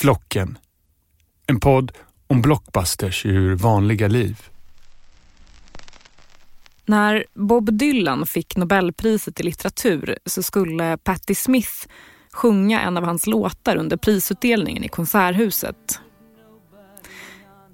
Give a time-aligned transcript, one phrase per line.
[0.00, 0.58] Flocken.
[1.46, 1.92] En podd
[2.26, 4.38] om blockbusters ur vanliga liv.
[6.84, 11.86] När Bob Dylan fick Nobelpriset i litteratur så skulle Patti Smith
[12.32, 16.00] sjunga en av hans låtar under prisutdelningen i Konserthuset.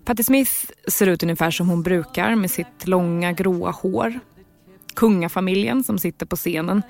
[0.05, 0.53] Patti Smith
[0.89, 4.21] ser ut ungefär som hon brukar med sitt långa gråa hår.
[4.95, 6.83] Kungafamiljen som sitter på scenen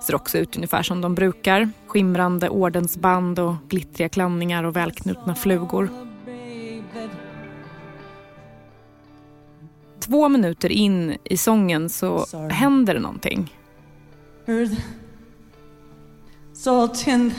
[0.00, 1.70] ser också ut ungefär som de brukar.
[1.86, 5.90] Skimrande ordensband och glittriga klänningar och välknutna flugor.
[10.00, 13.54] Två minuter in i sången så händer det någonting.
[14.46, 14.80] Earth,
[16.52, 17.32] salt and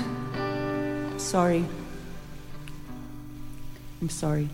[1.17, 1.63] sorry.
[4.01, 4.47] I'm sorry.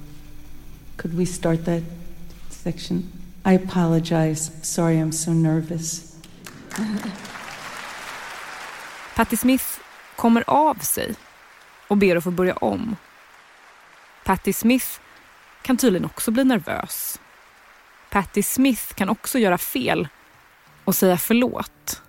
[0.96, 1.84] Could we start that
[2.50, 3.04] section?
[3.46, 4.52] I apologize.
[4.62, 6.16] Sorry, I'm so nervous.
[9.16, 9.66] Patti Smith
[10.16, 11.16] kommer av sig
[11.88, 12.96] och ber att få börja om.
[14.26, 14.88] Patti Smith
[15.62, 17.20] kan tydligen också bli nervös.
[18.10, 20.08] Patti Smith kan också göra fel
[20.86, 22.02] och säga förlåt.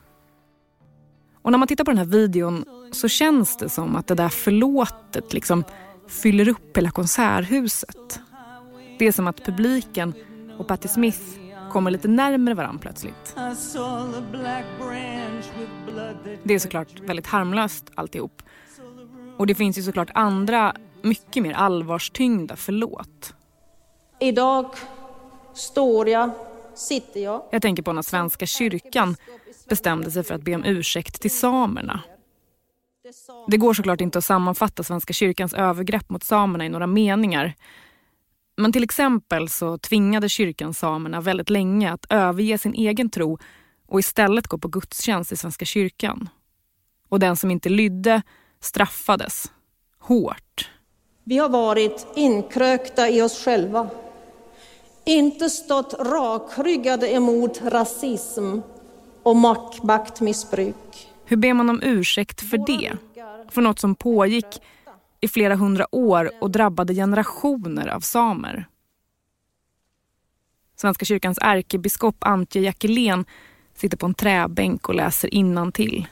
[1.43, 4.29] Och när man tittar på den här videon så känns det som att det där
[4.29, 5.65] förlåtet liksom
[6.09, 8.21] fyller upp hela konserthuset.
[8.99, 10.15] Det är som att publiken
[10.59, 11.21] och Patti Smith
[11.71, 13.37] kommer lite närmare varandra plötsligt.
[16.43, 18.43] Det är såklart väldigt harmlöst alltihop.
[19.37, 23.35] Och det finns ju såklart andra, mycket mer allvarstyngda förlåt.
[24.21, 24.71] Idag
[25.55, 26.31] står jag,
[26.75, 27.43] sitter jag.
[27.51, 29.17] Jag tänker på när Svenska kyrkan
[29.69, 32.03] bestämde sig för att be om ursäkt till samerna.
[33.49, 37.55] Det går såklart inte att sammanfatta Svenska kyrkans övergrepp mot samerna i några meningar.
[38.57, 43.39] Men till exempel så tvingade kyrkan samerna väldigt länge att överge sin egen tro
[43.87, 46.29] och istället gå på gudstjänst i Svenska kyrkan.
[47.09, 48.23] Och den som inte lydde
[48.61, 49.53] straffades.
[49.99, 50.71] Hårt.
[51.25, 53.89] Vi har varit inkrökta i oss själva.
[55.05, 58.59] Inte stått rakryggade emot rasism
[59.23, 61.09] och mak- maktmissbruk.
[61.25, 62.93] Hur ber man om ursäkt för det?
[63.51, 64.63] För något som pågick
[65.21, 68.69] i flera hundra år och drabbade generationer av samer.
[70.77, 73.25] Svenska kyrkans ärkebiskop Antje Jackelén
[73.75, 76.07] sitter på en träbänk och läser innantill.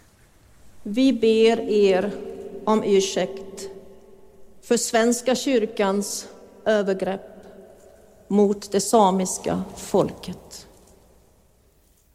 [0.83, 2.13] Vi ber er
[2.65, 3.69] om ursäkt
[4.63, 6.29] för Svenska kyrkans
[6.65, 7.21] övergrepp
[8.29, 10.69] mot det samiska folket.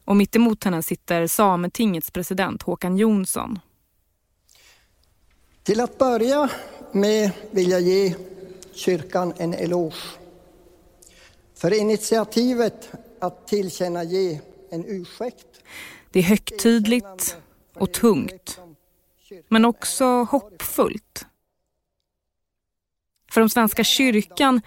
[0.04, 3.58] Och mitt emot henne sitter Sametingets president Håkan Jonsson.
[5.62, 6.50] Till att börja
[6.94, 8.14] med vill jag ge
[8.72, 10.20] kyrkan en eloge
[11.54, 14.40] för initiativet att tillkännage
[14.70, 15.46] en ursäkt.
[16.10, 17.36] Det är högtidligt
[17.74, 18.60] och tungt,
[19.48, 21.26] men också hoppfullt.
[23.30, 24.60] För om Svenska kyrkan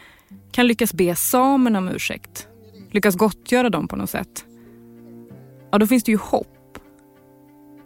[0.51, 2.47] kan lyckas be samerna om ursäkt,
[2.91, 4.45] lyckas gottgöra dem på något sätt,
[5.71, 6.77] ja då finns det ju hopp.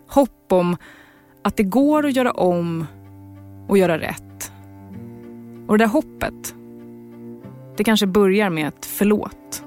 [0.08, 0.78] Hopp om
[1.42, 2.86] att det går att göra om
[3.68, 4.52] och göra rätt.
[5.68, 6.56] Och det där hoppet,
[7.78, 9.64] det kanske börjar med ett förlåt.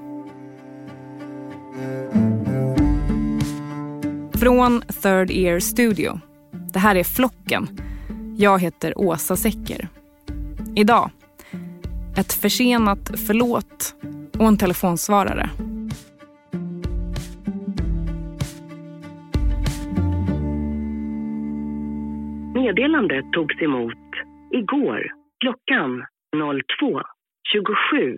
[4.33, 6.19] Från Third Ear Studio.
[6.73, 7.79] Det här är Flocken.
[8.37, 9.87] Jag heter Åsa Secker.
[10.75, 11.09] Idag,
[12.15, 13.95] ett försenat förlåt
[14.39, 15.49] och en telefonsvarare.
[22.61, 24.09] Meddelandet togs emot
[24.51, 26.05] igår klockan
[26.35, 28.17] 02.27.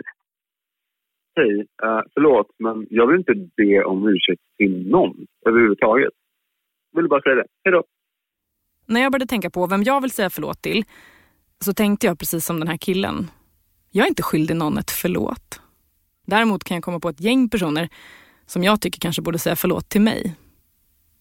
[1.36, 6.14] Hej, eh, förlåt, men jag vill inte be om ursäkt till någon överhuvudtaget.
[6.92, 7.46] Jag vill bara säga det.
[7.64, 7.84] Hej då.
[8.86, 10.84] När jag började tänka på vem jag vill säga förlåt till
[11.60, 13.28] så tänkte jag precis som den här killen.
[13.92, 15.62] Jag är inte skyldig någon ett förlåt.
[16.26, 17.90] Däremot kan jag komma på ett gäng personer
[18.46, 20.36] som jag tycker kanske borde säga förlåt till mig.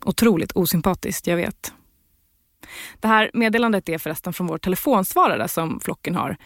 [0.04, 1.72] Otroligt osympatiskt, jag vet.
[3.00, 6.36] Det här meddelandet är förresten från vår telefonsvarare som flocken har.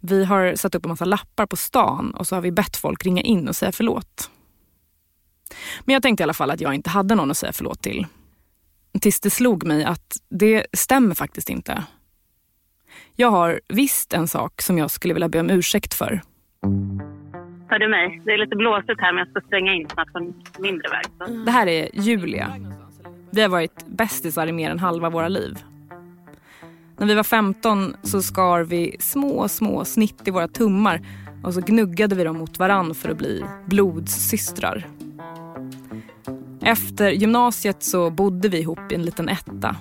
[0.00, 3.04] Vi har satt upp en massa lappar på stan och så har vi bett folk
[3.04, 4.30] ringa in och säga förlåt.
[5.84, 8.06] Men jag tänkte i alla fall att jag inte hade någon att säga förlåt till.
[9.00, 11.84] Tills det slog mig att det stämmer faktiskt inte.
[13.16, 16.22] Jag har visst en sak som jag skulle vilja be om ursäkt för.
[17.68, 18.22] Hör du mig?
[18.24, 21.04] Det är lite blåsigt här men jag ska svänga in snart på en mindre väg.
[21.18, 21.44] Så.
[21.44, 22.56] Det här är Julia.
[23.30, 25.64] Vi har varit bästisar i mer än halva våra liv.
[26.98, 31.06] När vi var 15 så skar vi små, små snitt i våra tummar
[31.42, 34.86] och så gnuggade vi dem mot varann för att bli blodssystrar.
[36.62, 39.76] Efter gymnasiet så bodde vi ihop i en liten etta.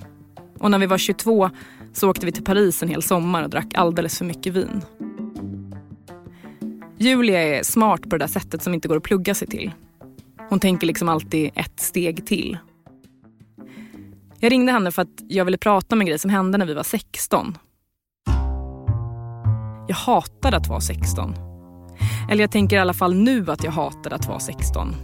[0.60, 1.50] Och när vi var 22
[1.94, 4.82] Så åkte vi till Paris en hel sommar och drack alldeles för mycket vin.
[6.98, 9.72] Julia är smart på det där sättet som inte går att plugga sig till.
[10.50, 12.58] Hon tänker liksom alltid ett steg till.
[14.46, 16.74] Jag ringde henne för att jag ville prata om en grej som hände när vi
[16.74, 17.58] var 16.
[19.88, 21.36] Jag hatade att vara 16.
[22.30, 24.96] Eller jag tänker i alla fall nu att jag hatade att vara 16.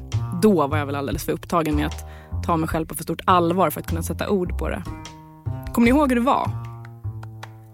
[0.41, 2.05] Då var jag väl alldeles för upptagen med att
[2.45, 4.83] ta mig själv på för stort allvar för att kunna sätta ord på det.
[5.73, 6.49] Kommer ni ihåg hur det var?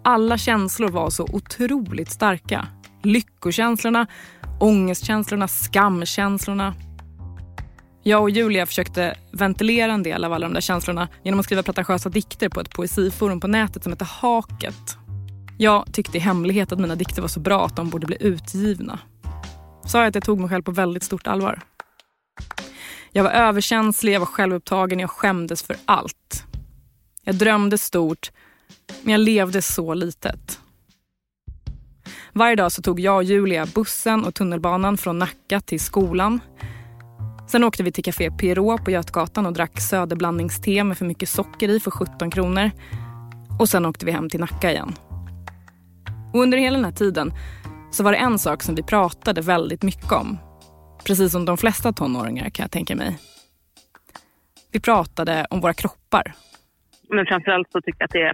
[0.03, 2.67] Alla känslor var så otroligt starka.
[3.03, 4.07] Lyckokänslorna,
[4.59, 6.73] ångestkänslorna, skamkänslorna.
[8.07, 11.63] Jag och Julia försökte ventilera en del av alla de där känslorna genom att skriva
[11.63, 14.97] pretentiösa dikter på ett poesiforum på nätet som heter Haket.
[15.57, 18.99] Jag tyckte i hemlighet att mina dikter var så bra att de borde bli utgivna.
[19.85, 21.61] Sa jag att jag tog mig själv på väldigt stort allvar.
[23.11, 26.43] Jag var överkänslig, jag var självupptagen, jag skämdes för allt.
[27.23, 28.31] Jag drömde stort,
[29.01, 30.59] men jag levde så litet.
[32.33, 36.39] Varje dag så tog jag och Julia bussen och tunnelbanan från Nacka till skolan.
[37.47, 41.69] Sen åkte vi till Café Pierrot på Götgatan och drack söderblandningste med för mycket socker
[41.69, 42.71] i för 17 kronor.
[43.59, 44.93] Och sen åkte vi hem till Nacka igen.
[46.33, 47.33] Och under hela den här tiden
[47.91, 50.37] så var det en sak som vi pratade väldigt mycket om.
[51.05, 53.17] Precis som de flesta tonåringar kan jag tänka mig.
[54.71, 56.33] Vi pratade om våra kroppar.
[57.09, 58.33] Men framförallt så tycker jag att det är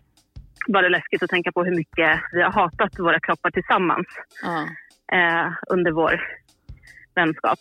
[0.74, 4.07] bara läskigt att tänka på hur mycket vi har hatat våra kroppar tillsammans
[4.44, 4.62] Ja.
[5.18, 6.21] eh, under vår
[7.15, 7.60] vänskap.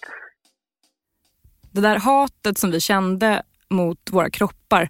[1.73, 4.89] Det där hatet som vi kände mot våra kroppar,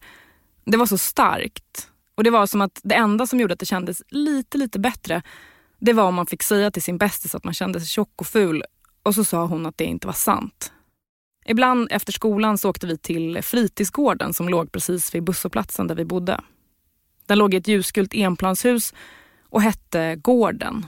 [0.65, 1.89] det var så starkt.
[2.15, 5.23] Och det var som att det enda som gjorde att det kändes lite, lite bättre,
[5.79, 8.27] det var om man fick säga till sin bästis att man kände sig tjock och
[8.27, 8.65] ful
[9.03, 10.73] och så sa hon att det inte var sant.
[11.45, 16.05] Ibland efter skolan så åkte vi till fritidsgården som låg precis vid busshållplatsen där vi
[16.05, 16.41] bodde.
[17.27, 18.95] Den låg i ett ljusgult enplanshus
[19.49, 20.87] och hette Gården.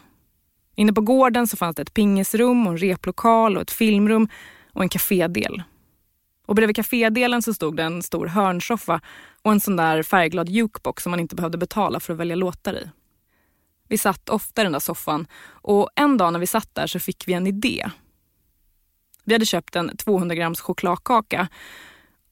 [0.75, 4.29] Inne på gården så fanns det ett pingisrum och en replokal och ett filmrum
[4.73, 5.63] och en kafédel.
[6.47, 9.01] Och bredvid kafédelen så stod det en stor hörnsoffa
[9.43, 12.75] och en sån där färgglad jukebox som man inte behövde betala för att välja låtar
[12.75, 12.91] i.
[13.89, 17.01] Vi satt ofta i den där soffan och en dag när vi satt där så
[17.01, 17.87] fick vi en idé.
[19.25, 21.49] Vi hade köpt en 200 grams chokladkaka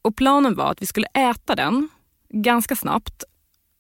[0.03, 1.89] och planen var att vi skulle äta den
[2.29, 3.25] ganska snabbt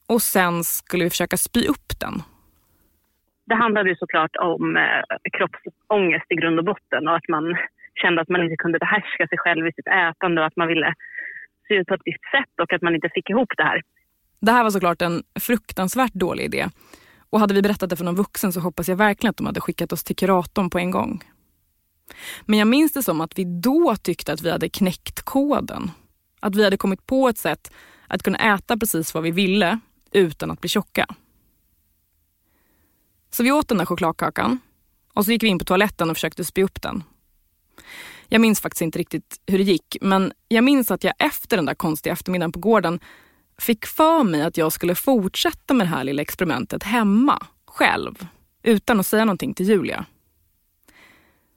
[0.06, 2.22] och sen skulle vi försöka spy upp den.
[3.46, 5.02] Det handlade ju såklart om eh,
[5.32, 7.56] kroppsångest i grund och botten och att man
[7.94, 10.94] kände att man inte kunde behärska sig själv i sitt ätande och att man ville
[11.68, 13.82] se ut på ett visst sätt och att man inte fick ihop det här.
[14.40, 16.68] Det här var såklart en fruktansvärt dålig idé.
[17.30, 19.60] Och hade vi berättat det för någon vuxen så hoppas jag verkligen att de hade
[19.60, 21.22] skickat oss till kuratorn på en gång.
[22.46, 25.90] Men jag minns det som att vi då tyckte att vi hade knäckt koden.
[26.40, 27.72] Att vi hade kommit på ett sätt
[28.06, 29.78] att kunna äta precis vad vi ville
[30.12, 31.06] utan att bli tjocka.
[33.30, 34.58] Så vi åt den där chokladkakan
[35.14, 37.02] och så gick vi in på toaletten och försökte spy upp den.
[38.28, 41.66] Jag minns faktiskt inte riktigt hur det gick, men jag minns att jag efter den
[41.66, 43.00] där konstiga eftermiddagen på gården
[43.58, 48.26] fick för mig att jag skulle fortsätta med det här lilla experimentet hemma, själv,
[48.62, 50.06] utan att säga någonting till Julia.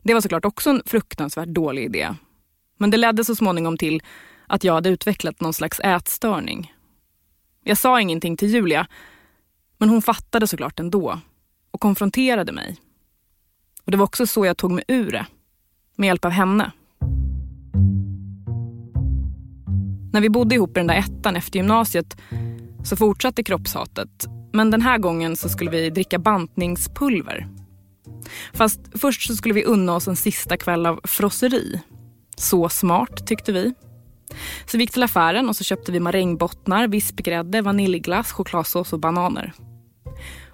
[0.03, 2.15] Det var såklart också en fruktansvärt dålig idé.
[2.77, 4.03] Men det ledde så småningom till
[4.47, 6.73] att jag hade utvecklat någon slags ätstörning.
[7.63, 8.87] Jag sa ingenting till Julia,
[9.77, 11.19] men hon fattade såklart ändå
[11.71, 12.77] och konfronterade mig.
[13.83, 15.25] Och Det var också så jag tog mig ur det,
[15.95, 16.71] med hjälp av henne.
[20.13, 22.17] När vi bodde ihop i den där ettan efter gymnasiet
[22.83, 24.27] så fortsatte kroppshatet.
[24.53, 27.47] Men den här gången så skulle vi dricka bantningspulver.
[28.53, 31.81] Fast först så skulle vi unna oss en sista kväll av frosseri.
[32.35, 33.73] Så smart tyckte vi.
[34.65, 39.53] Så vi gick till affären och så köpte vi marängbottnar, vispgrädde, vaniljglass, chokladsås och bananer.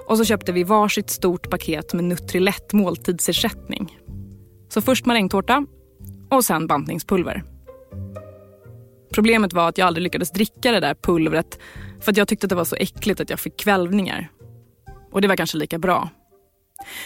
[0.08, 3.98] Och så köpte vi varsitt stort paket med Nutrilett måltidsersättning.
[4.74, 5.66] Så först marängtårta
[6.30, 7.44] och sen bantningspulver.
[9.14, 11.60] Problemet var att jag aldrig lyckades dricka det där pulvret
[12.02, 14.32] för att jag tyckte att det var så äckligt att jag fick kvällningar.
[15.12, 16.10] Och det var kanske lika bra.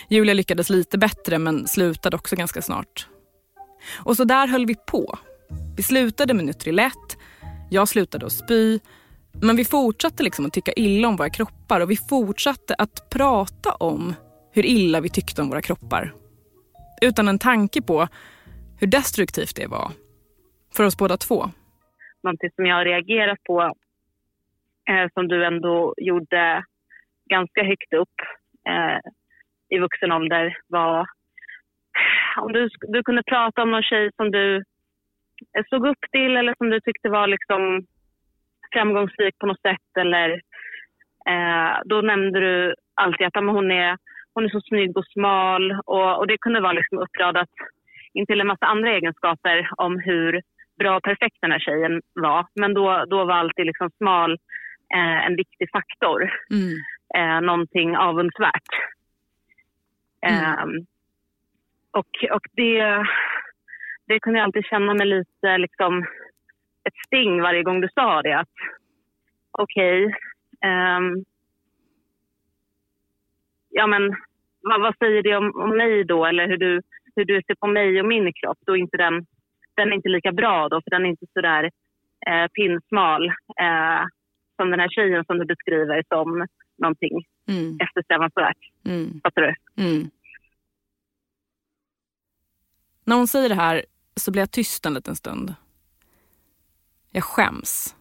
[0.09, 3.07] Julia lyckades lite bättre men slutade också ganska snart.
[3.93, 5.17] Och så där höll vi på.
[5.77, 7.17] Vi slutade med Nutrilett,
[7.69, 8.79] jag slutade att spy
[9.41, 13.71] men vi fortsatte liksom att tycka illa om våra kroppar och vi fortsatte att prata
[13.71, 14.13] om
[14.51, 16.13] hur illa vi tyckte om våra kroppar.
[17.01, 18.07] Utan en tanke på
[18.79, 19.91] hur destruktivt det var.
[20.75, 21.39] För oss båda två.
[22.23, 23.61] Någonting som jag har reagerat på,
[24.89, 26.63] eh, som du ändå gjorde
[27.29, 28.17] ganska högt upp
[28.69, 28.99] eh,
[29.69, 34.55] i vuxen ålder var eh, om du, du kunde prata om någon tjej som du
[35.57, 37.85] eh, såg upp till eller som du tyckte var liksom
[38.73, 40.41] framgångsrik på något sätt eller
[41.29, 43.97] Eh, då nämnde du alltid att hon, är,
[44.35, 47.49] hon är så snygg och smal och, och det kunde vara liksom uppradat
[48.13, 50.41] intill en massa andra egenskaper om hur
[50.79, 52.47] bra och perfekt den här tjejen var.
[52.55, 54.31] Men då, då var alltid liksom smal
[54.95, 56.31] eh, en viktig faktor.
[56.51, 56.75] Mm.
[57.17, 58.69] Eh, någonting avundsvärt.
[60.21, 60.43] Mm.
[60.43, 60.83] Eh,
[61.91, 63.05] och, och det,
[64.07, 66.05] det kunde jag alltid känna mig lite liksom
[66.83, 68.39] ett sting varje gång du sa det.
[68.39, 68.55] Att
[69.51, 70.19] okej, okay,
[70.97, 71.25] um,
[73.75, 74.03] ja men
[74.61, 76.25] vad, vad, säger det om, om mig då?
[76.25, 76.81] Eller hur du,
[77.15, 78.57] hur du ser på mig och min kropp?
[78.65, 79.25] Då inte den,
[79.75, 81.63] den är inte lika bra då, för den är inte så där
[82.27, 83.27] eh, pinsmal
[83.65, 84.03] eh,
[84.55, 87.77] som den här tjejen som du beskriver som någonting mm.
[87.79, 88.57] eftersträvansvärt.
[88.85, 89.21] Mm.
[89.23, 89.53] Fattar du?
[89.83, 90.09] Mm.
[93.03, 95.55] När hon säger det här så blir jag tyst en liten stund.
[97.11, 97.95] Jag skäms.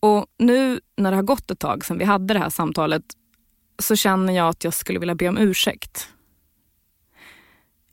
[0.00, 3.04] Och nu när det har gått ett tag sedan vi hade det här samtalet
[3.78, 6.08] så känner jag att jag skulle vilja be om ursäkt.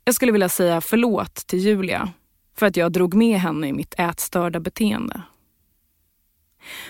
[0.04, 2.12] Jag skulle vilja säga förlåt till Julia
[2.56, 5.22] för att jag drog med henne i mitt ätstörda beteende.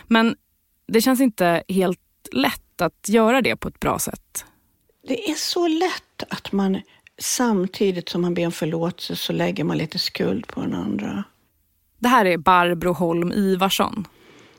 [0.06, 0.36] Men
[0.86, 2.00] det känns inte helt
[2.32, 4.44] lätt att göra det på ett bra sätt.
[5.08, 6.80] Det är så lätt att man
[7.18, 11.24] samtidigt som man ber om förlåtelse så lägger man lite skuld på den andra.
[11.98, 14.08] Det här är Barbro Holm Ivarsson.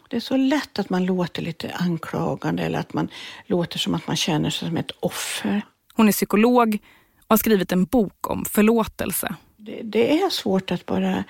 [0.08, 3.10] Det är så lätt att man låter lite anklagande eller att man
[3.46, 5.62] låter som att man känner sig som ett offer.
[5.94, 6.78] Hon är psykolog
[7.18, 9.36] och har skrivit en bok om förlåtelse.
[9.58, 11.24] Det, det är svårt att bara,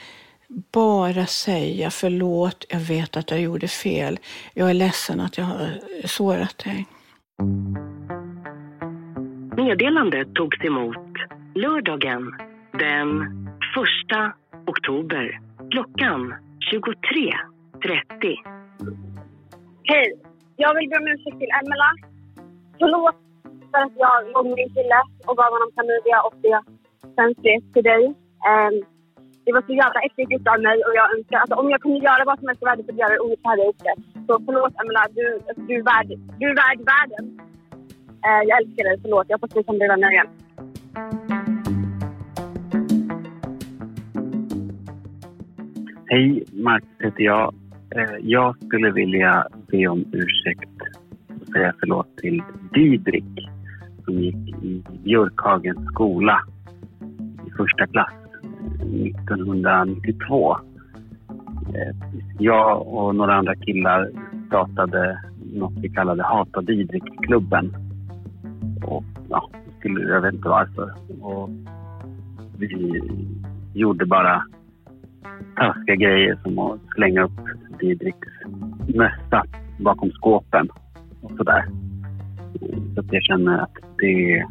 [0.71, 4.19] bara säga förlåt, jag vet att jag gjorde fel.
[4.53, 6.85] Jag är ledsen att jag har sårat dig.
[9.57, 10.97] Meddelandet togs emot
[11.55, 12.31] lördagen
[12.79, 14.33] den 1
[14.67, 15.39] oktober
[15.71, 16.33] klockan
[16.73, 18.66] 23.30.
[19.91, 20.07] Hej!
[20.55, 21.89] Jag vill be om ursäkt till Emela.
[22.79, 23.15] Förlåt
[23.71, 26.59] för att jag låg med din kille och gav honom klamydia och det
[27.15, 28.03] sen skrek till dig.
[28.51, 28.75] Um,
[29.45, 31.99] det var så jävla äckligt gjort av mig och jag önskar, alltså, om jag kunde
[32.09, 33.95] göra vad som helst i världen för att göra det ungefär hade jag gjort det.
[34.27, 35.25] Så förlåt Emela, du,
[35.67, 37.25] du, är värd, du är värd världen.
[38.25, 39.25] Uh, jag älskar dig, förlåt.
[39.29, 40.29] Jag hoppas vi kan bli vänner igen.
[46.09, 47.53] Hej, Marcus heter jag.
[47.97, 50.69] Eh, jag skulle vilja be om ursäkt
[51.41, 53.49] och säga förlåt till Didrik
[54.05, 56.39] som gick i Björkhagens skola
[57.47, 58.13] i första klass
[58.81, 60.57] 1992.
[61.75, 61.95] Eh,
[62.39, 64.09] jag och några andra killar
[64.47, 65.19] startade
[65.53, 67.75] något vi kallade Hata Didrik-klubben.
[68.83, 69.49] Och, ja,
[69.83, 70.93] jag vet inte varför.
[71.21, 71.49] Och
[72.57, 73.01] vi
[73.73, 74.43] gjorde bara
[75.55, 77.39] taskiga grejer som att slänga upp
[77.79, 78.27] Didriks
[78.95, 79.43] mössa
[79.79, 80.69] bakom skåpen
[81.21, 81.65] och sådär.
[82.95, 84.45] Så att jag känner att det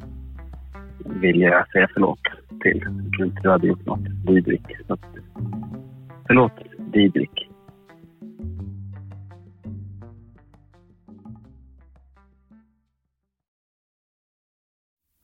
[1.04, 2.20] vill jag säga förlåt
[2.62, 2.78] till.
[3.04, 4.62] Jag tror inte du hade gjort något, Didrik.
[4.86, 5.00] Så att,
[6.26, 7.30] förlåt, Didrik.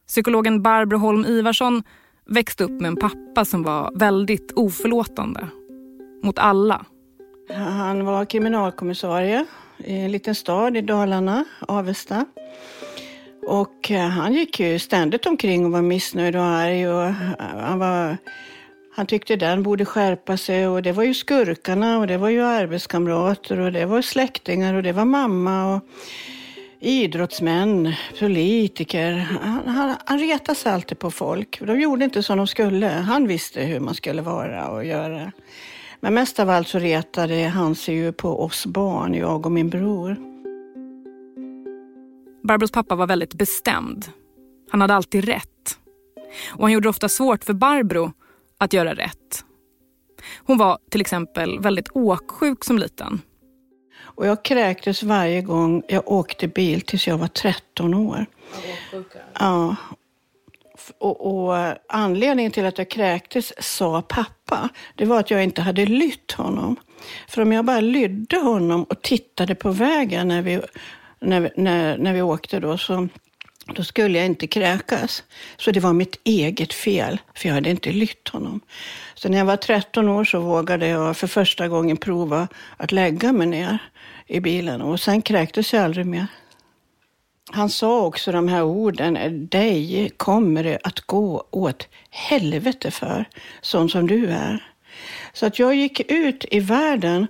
[0.06, 1.82] Psykologen Barbro Holm Ivarsson
[2.32, 5.48] växte upp med en pappa som var väldigt oförlåtande
[6.22, 6.84] mot alla.
[7.54, 9.46] Han var kriminalkommissarie
[9.84, 12.24] i en liten stad i Dalarna, Avesta.
[13.46, 16.88] Och eh, han gick ju ständigt omkring och var missnöjd och arg.
[16.88, 18.16] Och eh, han, var,
[18.94, 22.42] han tyckte den borde skärpa sig och det var ju skurkarna och det var ju
[22.42, 25.74] arbetskamrater och det var släktingar och det var mamma.
[25.74, 25.82] Och
[26.82, 29.12] idrottsmän, politiker.
[29.12, 31.60] Han, han, han retade sig alltid på folk.
[31.60, 32.86] De gjorde inte som de skulle.
[32.86, 35.32] Han visste hur man skulle vara och göra.
[36.00, 39.70] Men mest av allt så retade han sig ju på oss barn, jag och min
[39.70, 40.16] bror.
[42.42, 44.06] Barbros pappa var väldigt bestämd.
[44.70, 45.78] Han hade alltid rätt.
[46.52, 48.12] Och han gjorde det ofta svårt för Barbro
[48.58, 49.44] att göra rätt.
[50.38, 53.20] Hon var till exempel väldigt åksjuk som liten.
[54.22, 58.26] Och jag kräktes varje gång jag åkte bil tills jag var 13 år.
[59.38, 59.76] Ja.
[60.98, 65.86] Och, och, anledningen till att jag kräktes, sa pappa, det var att jag inte hade
[65.86, 66.76] lytt honom.
[67.28, 70.60] För om jag bara lydde honom och tittade på vägen när vi,
[71.20, 73.08] när, när, när vi åkte då, så
[73.66, 75.24] då skulle jag inte kräkas.
[75.56, 78.60] Så det var mitt eget fel, för jag hade inte lytt honom.
[79.14, 83.32] Så när jag var 13 år så vågade jag för första gången prova att lägga
[83.32, 83.78] mig ner
[84.26, 86.26] i bilen och sen kräktes jag aldrig mer.
[87.50, 93.24] Han sa också de här orden, dig kommer det att gå åt helvete för,
[93.60, 94.72] sån som du är.
[95.32, 97.26] Så att jag gick ut i världen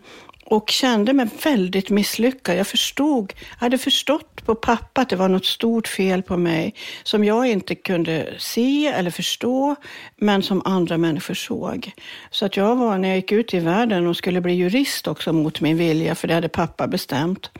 [0.52, 2.56] och kände mig väldigt misslyckad.
[2.56, 6.74] Jag förstod, jag hade förstått på pappa att det var något stort fel på mig
[7.02, 9.76] som jag inte kunde se eller förstå,
[10.16, 11.92] men som andra människor såg.
[12.30, 15.32] Så att jag var, när jag gick ut i världen och skulle bli jurist också
[15.32, 17.50] mot min vilja, för det hade pappa bestämt,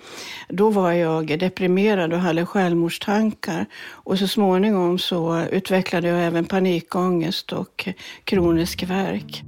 [0.48, 3.66] då var jag deprimerad och hade självmordstankar.
[3.90, 7.88] Och så småningom så utvecklade jag även panikångest och
[8.24, 9.42] kronisk värk.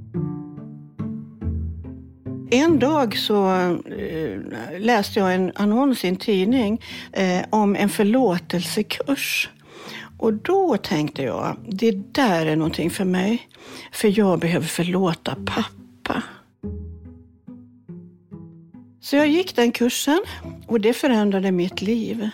[2.55, 3.51] En dag så
[3.85, 4.39] eh,
[4.79, 6.81] läste jag en annons i en tidning
[7.11, 9.49] eh, om en förlåtelsekurs.
[10.17, 13.49] Och då tänkte jag, det där är någonting för mig.
[13.91, 16.23] För jag behöver förlåta pappa.
[19.01, 20.21] Så jag gick den kursen
[20.67, 22.29] och det förändrade mitt liv.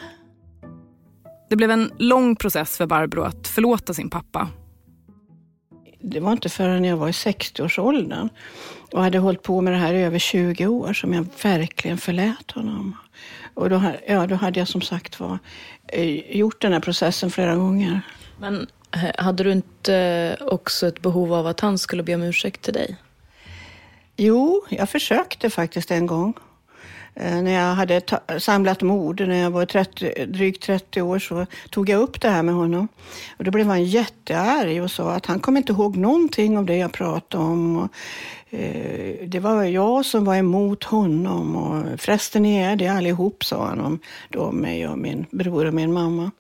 [1.50, 4.48] Det blev en lång process för Barbro att förlåta sin pappa.
[6.02, 8.30] Det var inte förrän jag var i 60-årsåldern
[8.92, 12.52] och hade hållit på med det här i över 20 år som jag verkligen förlät
[12.52, 12.98] honom.
[13.54, 15.40] Och då, ja, då hade jag som sagt var
[15.88, 18.02] eh, gjort den här processen flera gånger.
[18.40, 22.62] Men eh, hade du inte också ett behov av att han skulle be om ursäkt
[22.62, 22.98] till dig?
[24.18, 26.34] Jo, jag försökte faktiskt en gång.
[27.16, 28.02] Eh, när jag hade
[28.40, 32.44] samlat mod, när jag var 30, drygt 30 år, så tog jag upp det här
[32.44, 32.88] med honom.
[33.38, 36.78] Och då blev han jättearg och sa att han kom inte ihåg någonting av det
[36.78, 37.78] jag pratade om.
[37.78, 37.90] Och,
[38.50, 43.68] eh, det var jag som var emot honom och förresten ni är det allihop, sa
[43.68, 44.00] han om
[44.30, 46.32] då mig och min bror och min mamma.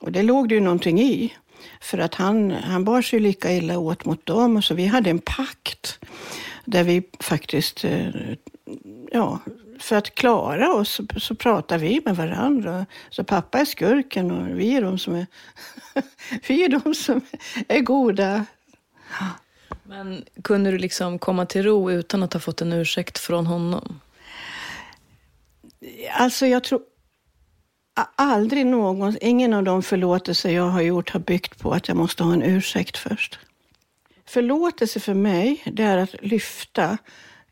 [0.00, 1.32] Och det låg det ju någonting i.
[1.80, 5.18] För att han, han bar sig lika illa åt mot dem, så vi hade en
[5.18, 5.98] pakt
[6.64, 8.08] där vi faktiskt eh,
[9.12, 9.38] ja,
[9.80, 12.86] för att klara oss så, så pratar vi med varandra.
[13.10, 15.26] Så pappa är skurken och vi är de som är,
[16.48, 17.20] vi är, de som
[17.68, 18.46] är goda.
[19.82, 24.00] Men kunde du liksom komma till ro utan att ha fått en ursäkt från honom?
[26.12, 26.80] Alltså jag tror
[28.14, 32.24] aldrig någon, ingen av de förlåtelser jag har gjort har byggt på att jag måste
[32.24, 33.38] ha en ursäkt först.
[34.26, 36.98] Förlåtelse för mig, det är att lyfta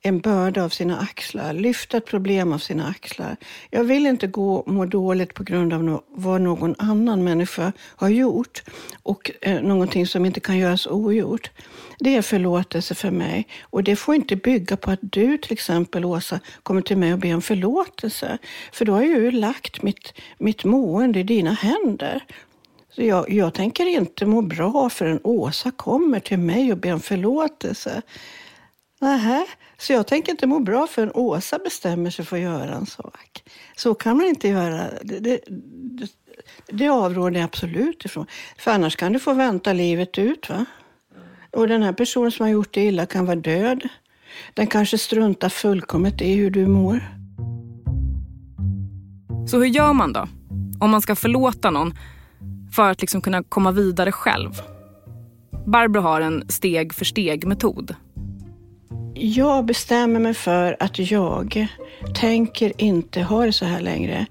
[0.07, 3.37] en börda av sina axlar, lyfta ett problem av sina axlar.
[3.71, 7.73] Jag vill inte gå och må dåligt på grund av no vad någon annan människa
[7.81, 8.62] har gjort
[9.03, 11.51] och eh, någonting som inte kan göras ogjort.
[11.99, 16.05] Det är förlåtelse för mig och det får inte bygga på att du till exempel,
[16.05, 18.38] Åsa, kommer till mig och ber om förlåtelse.
[18.73, 22.25] För då har jag ju lagt mitt, mitt mående i dina händer.
[22.90, 27.01] Så jag, jag tänker inte må bra förrän Åsa kommer till mig och ber om
[27.01, 28.03] förlåtelse.
[29.00, 29.46] Nähä,
[29.78, 33.42] så jag tänker inte må bra förrän Åsa bestämmer sig för att göra en sak.
[33.76, 34.90] Så kan man inte göra.
[35.02, 36.11] Det, det, det,
[36.66, 38.26] det avråder jag absolut ifrån.
[38.59, 40.48] För annars kan du få vänta livet ut.
[40.48, 40.64] va?
[41.52, 43.88] Och den här personen som har gjort dig illa kan vara död.
[44.54, 47.00] Den kanske struntar fullkomligt i hur du mår.
[49.48, 50.28] Så hur gör man då?
[50.80, 51.94] Om man ska förlåta någon
[52.72, 54.50] för att liksom kunna komma vidare själv?
[55.66, 57.94] Barbro har en steg för steg-metod
[59.18, 61.68] jag bestämmer mig för att jag
[62.14, 64.26] tänker inte ha det så här längre.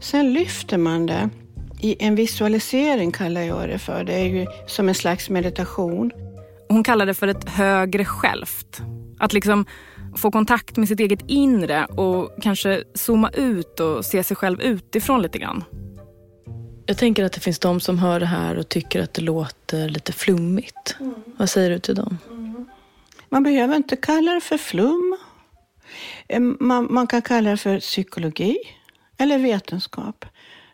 [0.00, 1.30] Sen lyfter man det.
[1.80, 4.04] I en visualisering kallar jag det för.
[4.04, 6.10] Det är ju som en slags meditation.
[6.68, 8.82] Hon kallar det för ett högre självt.
[9.18, 9.66] Att liksom
[10.16, 15.22] få kontakt med sitt eget inre och kanske zooma ut och se sig själv utifrån
[15.22, 15.64] lite grann.
[16.86, 19.88] Jag tänker att det finns de som hör det här och tycker att det låter
[19.88, 20.96] lite flummigt.
[21.00, 21.14] Mm.
[21.38, 22.18] Vad säger du till dem?
[23.30, 25.16] Man behöver inte kalla det för flum.
[26.28, 28.56] Eh, man, man kan kalla det för psykologi
[29.18, 30.24] eller vetenskap.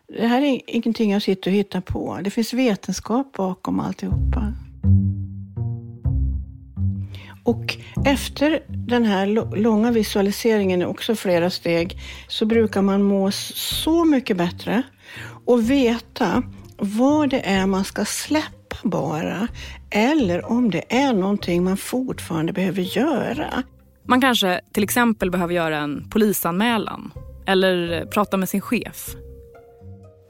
[0.08, 2.18] Det här är ingenting jag sitter och hittar på.
[2.24, 4.52] Det finns vetenskap bakom alltihopa.
[7.44, 14.36] Och efter den här långa visualiseringen, också flera steg, så brukar man må så mycket
[14.36, 14.82] bättre
[15.44, 16.42] och veta
[16.76, 19.48] vad det är man ska släppa bara.
[19.96, 23.62] Eller om det är någonting man fortfarande behöver göra.
[24.04, 27.12] Man kanske till exempel behöver göra en polisanmälan
[27.46, 29.14] eller prata med sin chef.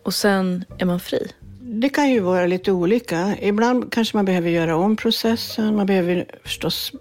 [0.05, 1.33] Och sen är man fri?
[1.61, 3.37] Det kan ju vara lite olika.
[3.41, 5.77] Ibland kanske man behöver göra om processen.
[5.77, 6.93] Man behöver förstås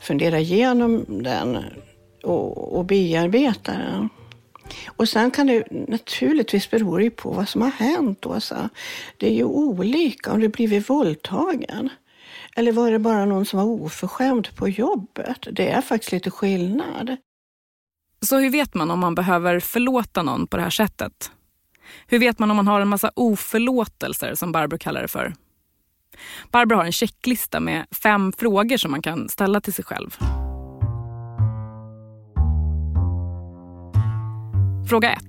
[0.00, 1.58] fundera igenom den
[2.22, 4.08] och, och bearbeta den.
[4.86, 8.68] Och sen kan det naturligtvis bero på vad som har hänt, Åsa.
[9.16, 11.90] Det är ju olika om du blivit våldtagen.
[12.56, 15.48] Eller var det bara någon som var oförskämd på jobbet?
[15.52, 17.16] Det är faktiskt lite skillnad.
[18.20, 21.30] Så hur vet man om man behöver förlåta någon på det här sättet?
[22.06, 25.34] Hur vet man om man har en massa oförlåtelser som Barbro kallar det för?
[26.50, 30.18] Barbro har en checklista med fem frågor som man kan ställa till sig själv.
[34.88, 35.22] Fråga 1.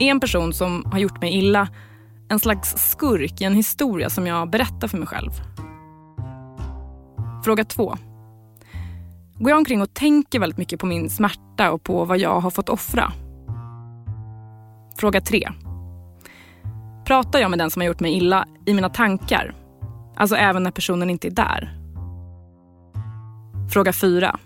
[0.00, 1.68] Är en person som har gjort mig illa
[2.28, 5.30] en slags skurk i en historia som jag berättar för mig själv?
[7.44, 7.96] Fråga 2.
[9.34, 12.50] Går jag omkring och tänker väldigt mycket på min smärta och på vad jag har
[12.50, 13.12] fått offra?
[14.96, 15.48] Fråga 3.
[17.04, 19.54] Pratar jag med den som har gjort mig illa i mina tankar?
[20.16, 21.78] Alltså även när personen inte är där?
[23.72, 24.38] Fråga 4.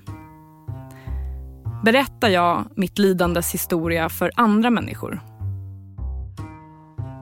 [1.86, 5.20] Berättar jag mitt lidandes historia för andra människor?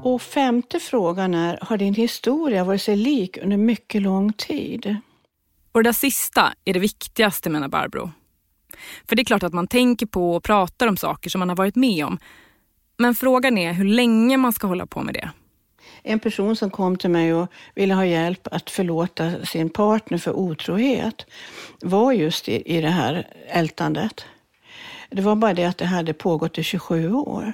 [0.03, 4.97] Och femte frågan är, har din historia varit sig lik under mycket lång tid?
[5.73, 8.11] Och det där sista är det viktigaste menar Barbro.
[9.09, 11.57] För det är klart att man tänker på och pratar om saker som man har
[11.57, 12.19] varit med om.
[12.97, 15.31] Men frågan är hur länge man ska hålla på med det.
[16.03, 20.33] En person som kom till mig och ville ha hjälp att förlåta sin partner för
[20.33, 21.27] otrohet
[21.81, 24.25] var just i, i det här ältandet.
[25.15, 27.53] Det var bara det att det hade pågått i 27 år.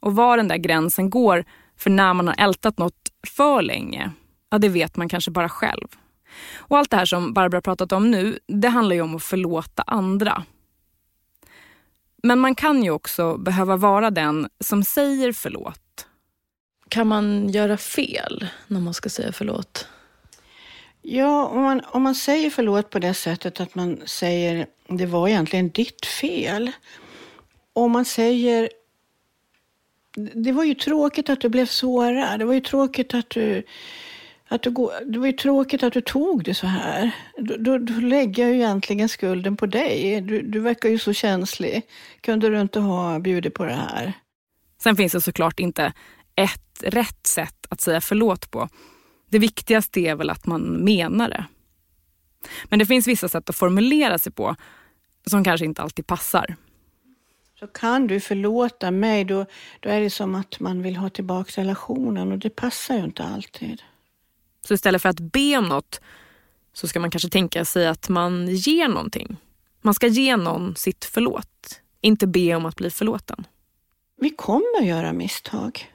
[0.00, 1.44] Och var den där gränsen går
[1.76, 4.10] för när man har ältat något för länge,
[4.50, 5.88] ja det vet man kanske bara själv.
[6.54, 9.82] Och allt det här som Barbara pratat om nu, det handlar ju om att förlåta
[9.86, 10.44] andra.
[12.22, 16.06] Men man kan ju också behöva vara den som säger förlåt.
[16.88, 19.88] Kan man göra fel när man ska säga förlåt?
[21.06, 25.28] Ja, om man, om man säger förlåt på det sättet att man säger det var
[25.28, 26.72] egentligen ditt fel.
[27.72, 28.68] Om man säger
[30.16, 32.38] det var ju tråkigt att du blev sårad.
[32.38, 33.62] Det var ju tråkigt att du,
[34.48, 34.70] att du,
[35.06, 37.10] det var ju tråkigt att du tog det så här.
[37.38, 40.20] Då, då, då lägger jag ju egentligen skulden på dig.
[40.20, 41.82] Du, du verkar ju så känslig.
[42.20, 44.12] Kunde du inte ha bjudit på det här?
[44.82, 45.92] Sen finns det såklart inte
[46.34, 48.68] ett rätt sätt att säga förlåt på.
[49.34, 51.44] Det viktigaste är väl att man menar det.
[52.64, 54.56] Men det finns vissa sätt att formulera sig på
[55.26, 56.56] som kanske inte alltid passar.
[57.58, 59.46] Så kan du förlåta mig, då,
[59.80, 63.24] då är det som att man vill ha tillbaka relationen och det passar ju inte
[63.24, 63.82] alltid.
[64.66, 66.00] Så istället för att be om något
[66.72, 69.36] så ska man kanske tänka sig att man ger någonting.
[69.80, 73.46] Man ska ge någon sitt förlåt, inte be om att bli förlåten.
[74.16, 75.92] Vi kommer göra misstag.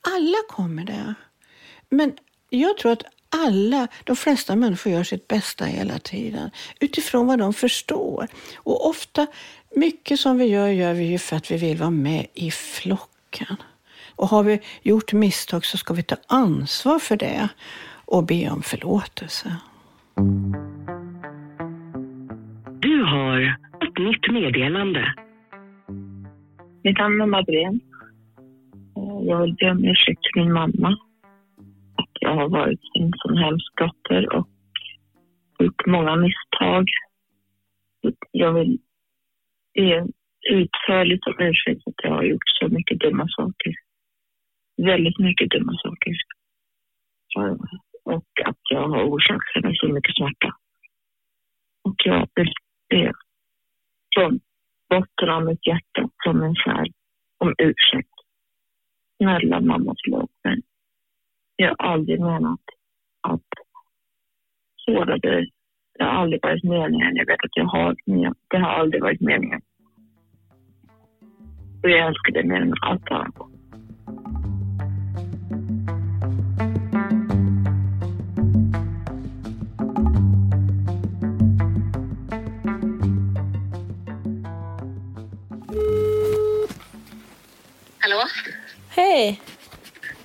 [0.00, 1.14] Alla kommer det.
[1.88, 2.12] Men
[2.58, 3.02] jag tror att
[3.46, 8.26] alla, de flesta människor gör sitt bästa hela tiden utifrån vad de förstår.
[8.56, 9.26] Och ofta,
[9.76, 13.56] mycket som vi gör, gör vi ju för att vi vill vara med i flocken.
[14.16, 17.48] Och har vi gjort misstag så ska vi ta ansvar för det
[18.04, 19.56] och be om förlåtelse.
[22.80, 23.40] Du har
[23.84, 25.14] ett nytt meddelande.
[26.84, 27.80] Mitt namn är Madeleine.
[29.22, 30.96] Jag vill be om ursäkt till min mamma
[32.32, 34.48] jag har varit en som helst, dotter och
[35.58, 36.84] gjort många misstag.
[38.30, 38.78] Jag vill
[39.74, 40.06] be
[40.50, 43.72] utförligt om ursäkt att jag har gjort så mycket dumma saker.
[44.76, 46.12] Väldigt mycket dumma saker.
[48.04, 50.56] Och att jag har orsakat henne så mycket smärta.
[51.82, 52.52] Och jag vill
[52.88, 53.12] be
[54.14, 54.40] från
[54.88, 56.92] botten av mitt hjärta, från min själ,
[57.38, 58.16] om ursäkt.
[59.16, 60.62] Snälla mamma, förlåt mig.
[61.62, 62.60] Jag har aldrig menat
[63.20, 63.40] att
[64.76, 65.52] såra dig.
[65.98, 67.16] Det har aldrig varit meningen.
[67.16, 69.60] Jag vet att jag har, men det har aldrig varit meningen.
[71.82, 73.34] Och jag älskar dig mer än allt annat.
[87.98, 88.22] Hallå?
[88.88, 89.40] Hej!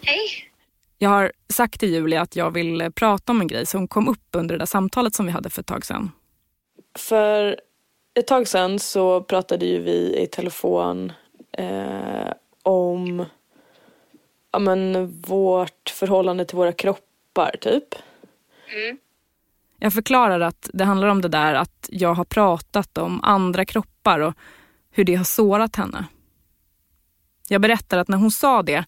[0.06, 0.47] Hej!
[0.98, 4.28] Jag har sagt till Julia att jag vill prata om en grej som kom upp
[4.32, 6.12] under det där samtalet som vi hade för ett tag sedan.
[6.98, 7.60] För
[8.20, 11.12] ett tag sedan så pratade ju vi i telefon
[11.52, 12.34] eh,
[12.64, 13.26] om
[14.52, 17.96] ja, men, vårt förhållande till våra kroppar, typ.
[18.76, 18.98] Mm.
[19.80, 24.20] Jag förklarar att det handlar om det där att jag har pratat om andra kroppar
[24.20, 24.34] och
[24.92, 26.06] hur det har sårat henne.
[27.48, 28.86] Jag berättar att när hon sa det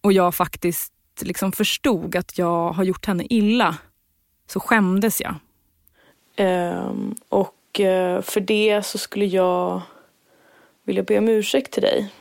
[0.00, 3.76] och jag faktiskt liksom förstod att jag har gjort henne illa
[4.46, 5.34] så skämdes jag.
[6.36, 9.82] Um, och uh, för det så skulle jag
[10.84, 12.12] vilja be om ursäkt till dig.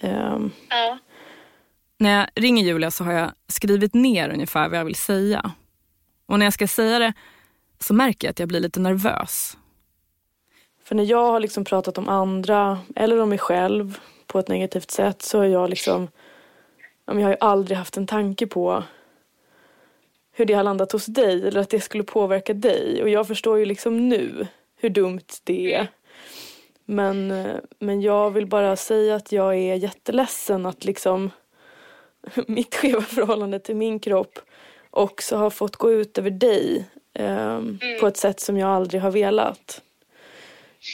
[0.00, 0.50] Um.
[0.68, 0.98] Ja.
[1.98, 5.52] När jag ringer Julia så har jag skrivit ner ungefär vad jag vill säga.
[6.26, 7.12] Och när jag ska säga det
[7.78, 9.56] så märker jag att jag blir lite nervös.
[10.84, 14.90] För när jag har liksom pratat om andra eller om mig själv på ett negativt
[14.90, 16.08] sätt så har jag liksom
[17.18, 18.82] jag har ju aldrig haft en tanke på
[20.32, 23.02] hur det har landat hos dig eller att det skulle påverka dig.
[23.02, 24.46] Och jag förstår ju liksom nu
[24.76, 25.88] hur dumt det är.
[26.84, 31.30] Men, eh, men jag vill bara säga att jag är jätteledsen att liksom
[32.46, 34.38] mitt skeva förhållande till min kropp
[34.90, 37.60] också har fått gå ut över dig eh,
[38.00, 39.82] på ett sätt som jag aldrig har velat.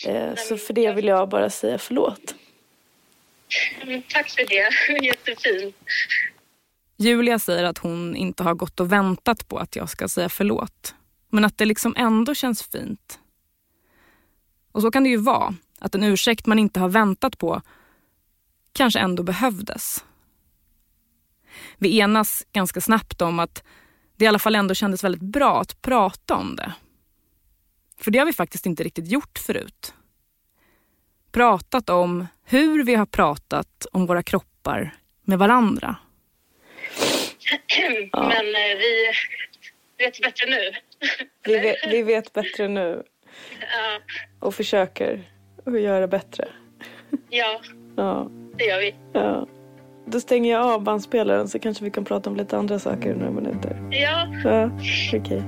[0.06, 2.34] Eh, så för det vill jag bara säga förlåt.
[3.82, 5.04] Mm, tack för det.
[5.04, 5.76] Jättefint.
[6.96, 10.94] Julia säger att hon inte har gått och väntat på att jag ska säga förlåt.
[11.30, 13.18] Men att det liksom ändå känns fint.
[14.72, 17.62] Och så kan det ju vara, att en ursäkt man inte har väntat på
[18.72, 20.04] kanske ändå behövdes.
[21.78, 23.64] Vi enas ganska snabbt om att
[24.16, 26.72] det i alla fall ändå kändes väldigt bra att prata om det.
[27.98, 29.94] För det har vi faktiskt inte riktigt gjort förut.
[31.36, 35.96] Pratat om hur vi har pratat om våra kroppar med varandra.
[38.12, 38.22] Ja.
[38.28, 39.10] Men eh, vi
[39.98, 40.72] vet bättre nu.
[41.44, 43.02] Vi vet, vi vet bättre nu
[43.60, 43.98] Ja,
[44.40, 45.22] och försöker
[45.66, 46.48] att göra bättre.
[47.30, 47.60] ja,
[47.96, 48.94] Ja, det gör vi.
[49.12, 49.46] ja.
[50.06, 53.14] Då stänger jag av bandspelaren så kanske vi kan prata om lite andra saker i
[53.14, 53.88] några minuter.
[53.90, 54.26] Ja.
[54.44, 54.70] Ja,
[55.14, 55.42] okej.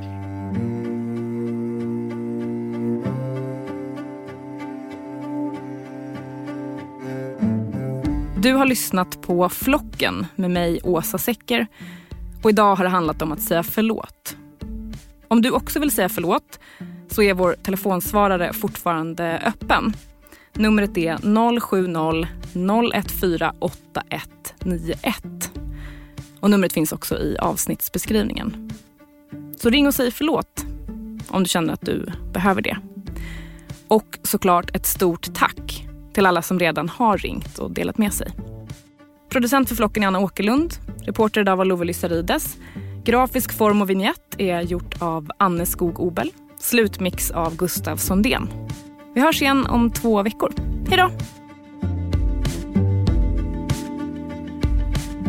[8.49, 11.67] Du har lyssnat på Flocken med mig, Åsa Secker.
[12.43, 14.37] Och idag har det handlat om att säga förlåt.
[15.29, 16.59] Om du också vill säga förlåt
[17.09, 19.97] så är vår telefonsvarare fortfarande öppen.
[20.53, 25.51] Numret är 070-014 8191.
[26.41, 28.71] Och numret finns också i avsnittsbeskrivningen.
[29.57, 30.65] Så ring och säg förlåt
[31.29, 32.79] om du känner att du behöver det.
[33.89, 35.88] Och såklart ett stort tack
[36.19, 38.27] till alla som redan har ringt och delat med sig.
[39.33, 40.71] Producent för flocken är Anna Åkerlund.
[41.07, 42.59] Reporter idag var Love Lysarides.
[43.05, 46.31] Grafisk form och vignett är gjort av Anne Skog Obel.
[46.57, 48.49] Slutmix av Gustav Sondén.
[49.15, 50.51] Vi hörs igen om två veckor.
[50.89, 51.09] Hej då!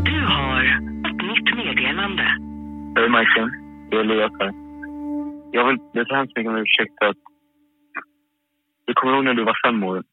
[0.10, 0.64] Du har
[1.10, 2.24] ett nytt meddelande.
[2.96, 3.50] Hej Majken,
[3.90, 4.52] det är Elias här.
[5.52, 7.18] Jag vill be så hemskt mycket om ursäkt för att...
[8.86, 10.04] Du kommer ihåg när du var fem år?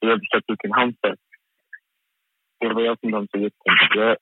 [0.00, 1.16] Jag hade släppt ut en hamster.
[2.60, 4.02] Det var jag som dammsög upp den.
[4.02, 4.16] Jag,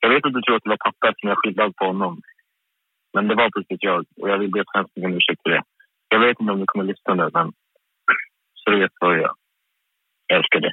[0.00, 2.20] jag vet att du tror att det var pappa som jag skyllde på honom.
[3.14, 5.62] Men det var precis jag och jag vill be så om ursäkt för det.
[6.08, 7.52] Jag vet inte om du kommer lyssna nu, men
[8.54, 9.34] så du vet vad jag
[10.32, 10.72] älskar dig.